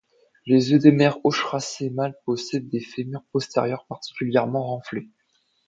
Les 0.47 0.73
œdémères 0.73 1.23
ochracés 1.23 1.91
mâles 1.91 2.17
possèdent 2.25 2.71
des 2.71 2.79
fémurs 2.79 3.21
postérieurs 3.31 3.85
particulièrement 3.87 4.65
renflés. 4.65 5.11